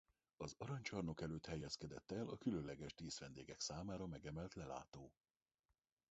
[0.37, 5.13] Az arany csarnok előtt helyezkedett el a különleges díszvendégek számára megemelt lelátó.